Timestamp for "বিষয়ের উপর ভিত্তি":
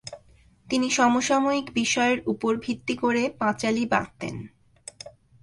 1.73-2.95